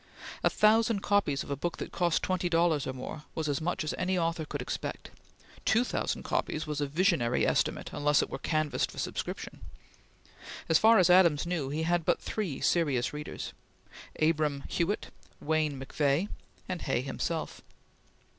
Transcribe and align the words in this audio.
A 0.43 0.49
thousand 0.49 1.01
copies 1.03 1.43
of 1.43 1.51
a 1.51 1.55
book 1.55 1.77
that 1.77 1.91
cost 1.91 2.23
twenty 2.23 2.49
dollars 2.49 2.87
or 2.87 2.93
more 2.93 3.25
was 3.35 3.47
as 3.47 3.61
much 3.61 3.83
as 3.83 3.93
any 3.99 4.17
author 4.17 4.45
could 4.45 4.59
expect; 4.59 5.11
two 5.63 5.83
thousand 5.83 6.23
copies 6.23 6.65
was 6.65 6.81
a 6.81 6.87
visionary 6.87 7.45
estimate 7.45 7.91
unless 7.93 8.23
it 8.23 8.29
were 8.31 8.39
canvassed 8.39 8.89
for 8.89 8.97
subscription. 8.97 9.59
As 10.67 10.79
far 10.79 10.97
as 10.97 11.11
Adams 11.11 11.45
knew, 11.45 11.69
he 11.69 11.83
had 11.83 12.03
but 12.03 12.19
three 12.19 12.59
serious 12.61 13.13
readers 13.13 13.53
Abram 14.19 14.63
Hewitt, 14.67 15.11
Wayne 15.39 15.79
McVeagh, 15.79 16.29
and 16.67 16.81
Hay 16.81 17.01
himself. 17.01 17.61